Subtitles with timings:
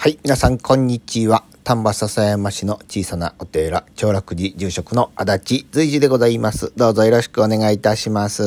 [0.00, 1.42] はい、皆さん、こんにちは。
[1.64, 6.72] 丹波篠山市の小さなお寺、長楽寺住職の足立随時でございます。
[6.76, 8.44] どうぞよろしくお願いいたします。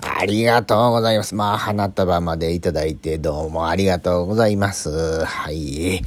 [0.00, 1.34] ありがとうございます。
[1.34, 5.24] まあ、花束までいただいてどうもありがとうございます。
[5.24, 6.00] はい。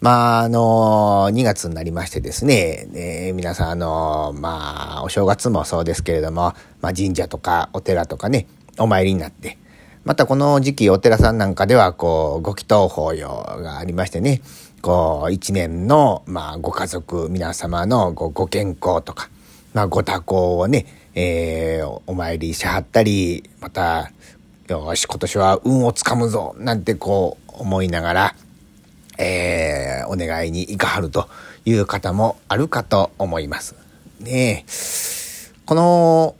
[0.00, 9.56] まあ、あの、2月になりましてですね、え、皆さん、あの、まあ、お正月もそうですけれども、まあ、神社とかお寺とかね、お参りになって、
[10.06, 14.40] またこの時期お寺さんなんかではこうご祈祷法要がありましてね
[14.80, 19.28] こう一年のまあご家族皆様のごご健康とか、
[19.74, 24.12] まあ、ご多幸をね、えー、お参りしはったりまた
[24.68, 28.34] よし今年は運をつかむぞなんてこう思いながら、
[29.18, 31.28] えー、お願いに行かはると
[31.64, 33.74] いう方もあるかと思います。
[34.20, 35.06] ねえ。
[35.66, 36.36] この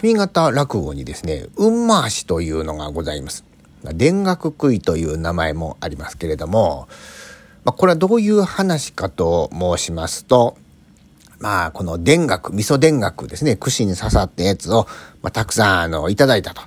[0.00, 3.44] 上方落語にですね、運回しというのがございます。
[3.82, 6.88] 田楽杭という名前もありますけれども、
[7.64, 10.56] まあ、これはどういう話かと申しますと、
[11.40, 14.86] まあ、この田楽、味噌田楽ですね、串に刺さったやつを、
[15.22, 16.62] まあ、たくさん、あの、いただいたと。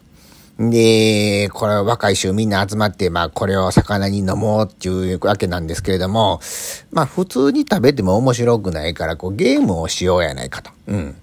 [0.60, 6.40] で、これは若い衆みんな集まって、まあこれを魚に飲もうっていうわけなんですけれども、
[6.92, 10.70] まあ普通に食べても面白くないから、こうゲームをしようやないかと。
[10.88, 11.16] うん。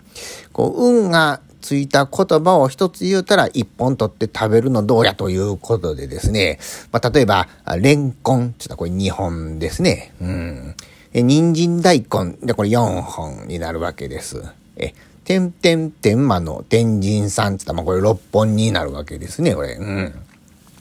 [0.53, 6.59] こう、運がついた言葉を一つ言うたら一本取って食べるのどうやということでですね。
[6.93, 10.13] まあ、例えば、レンコン、ちょっとこれ2本ですね。
[10.21, 10.75] うん。
[11.13, 14.43] え、人参大根でこれ4本になるわけです。
[14.77, 19.75] え、点々天魔の天神さんって言ったら、まあ、これ6本になるわけですね、これ。
[19.75, 20.15] うん。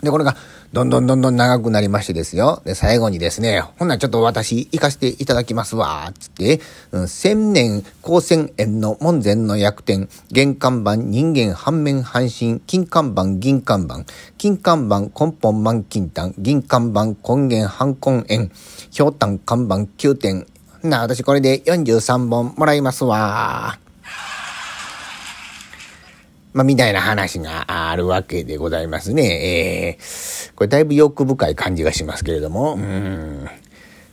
[0.02, 0.36] で、これが、
[0.74, 2.62] どんどんどんどん長くなりましてですよ。
[2.66, 6.60] で、最後にですね、ほんならちょっと私行かせていただきますわ、つって、
[6.92, 14.04] うん、千年高専園の門前の薬店、玄関板、人間半面半身、金看板、銀看板、
[14.38, 18.52] 金看板、根本満金丹、銀看板、根源半根園、
[18.96, 20.46] 氷炭看板9点。
[20.84, 23.80] な、私これで43本もらいますわ。
[26.58, 29.92] まあ、みたいな話があるわけでございますね。
[29.92, 33.48] えー、これだいぶ欲深い感じがしますけれども、うん。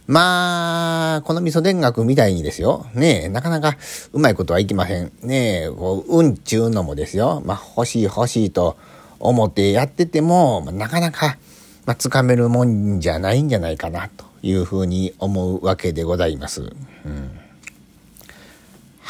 [0.06, 2.84] まあ、この味噌田楽みたいにですよ。
[2.93, 3.78] ねえなかなか
[4.12, 5.10] うまいことはいきません。
[5.22, 7.43] ねこう、うんちゅうのもですよ。
[7.47, 8.76] まあ、欲しい欲しいと
[9.21, 11.38] 思ってやってても、まあ、なかなか、
[11.87, 16.61] まあ、つかめるもんじゃないんじゃないかな、というふうに思うわけでございます。
[16.61, 16.65] う
[17.09, 17.44] ん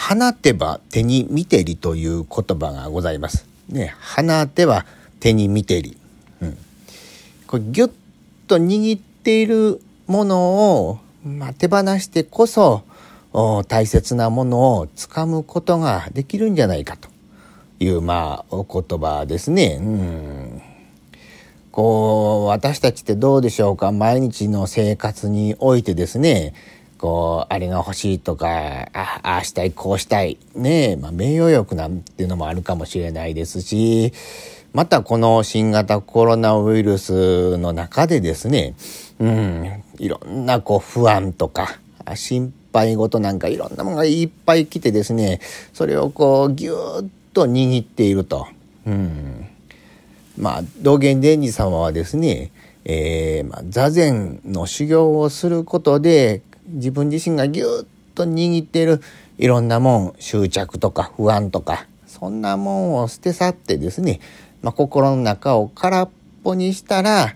[0.06, 3.47] 放てば手に見てりという言葉がございます。
[3.69, 4.84] ね、放ては
[5.20, 5.97] 手に見てり。
[6.42, 6.59] うん。
[7.47, 7.92] これギュッ
[8.47, 12.82] と握っているものを、まあ、手放してこそ
[13.69, 17.09] 大切なものをつかむことができるんじゃないかと
[17.81, 19.78] いうまあお言葉ですね。
[19.81, 20.62] うん
[21.72, 23.91] こう私たちってどうでしょうか？
[23.91, 26.54] 毎日の生活においてですね
[27.04, 28.48] こう、あれが欲しいとか、
[28.94, 30.38] あ、ああしたい、こうしたい。
[30.54, 34.15] ねえ、まあ、名誉欲なんていうのもあるかもしれないですし、
[34.72, 38.75] またこの新型コロナウイルスの中でですね、
[39.20, 41.78] うん、いろんなこう不安とか、
[42.15, 45.41] 心配事なんかいろんなものがいっぱい来てですね、
[45.75, 48.47] それをこうぎゅーっと握っていると。
[48.86, 49.47] うん。
[50.38, 52.50] まあ、道元伝次様はですね、
[52.86, 59.01] えー、まあ、座禅の修行をすることで自分自身がぎゅっと握っている
[59.39, 64.21] いろんなもん執着とか不安とかそんなもんを捨て去ってですね、
[64.63, 66.09] まあ、心の中を空っ
[66.43, 67.35] ぽにしたら、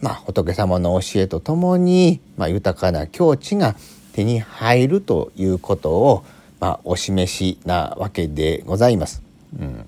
[0.00, 3.74] まあ、仏様の教えとともに、まあ、豊かな境地が
[4.12, 6.24] 手に入るということを、
[6.60, 9.22] ま、お示しなわけでございます。
[9.58, 9.84] うん、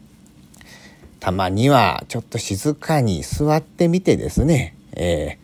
[1.21, 5.39] たまにはちょっと静かに座ってみてですね、え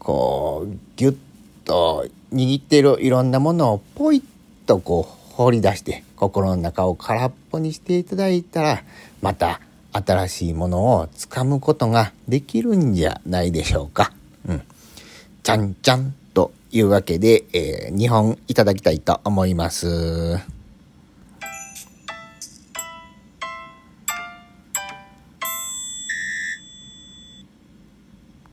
[0.00, 1.14] ー、こうぎゅっ
[1.64, 4.22] と握っているいろんなものをポイッ
[4.66, 8.82] とこう掘り出して心の中を空っぽにしていただいたら
[9.22, 9.60] また
[9.92, 14.12] 新しいものをつかむことができるんじゃないでしょうか。
[14.48, 14.62] うん。
[15.44, 20.53] ちゃんちゃんというわけで、えー、2本いただきたいと思います。